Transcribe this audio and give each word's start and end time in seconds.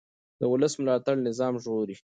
د 0.39 0.41
ولس 0.51 0.73
ملاتړ 0.81 1.15
نظام 1.27 1.53
ژغوري 1.63 1.95